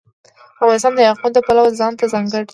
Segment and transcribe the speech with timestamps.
[0.63, 2.49] افغانستان د یاقوت د پلوه ځانته ځانګړتیا لري.